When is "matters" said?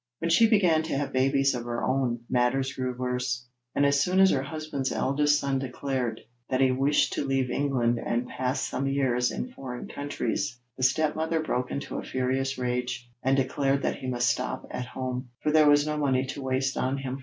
2.27-2.73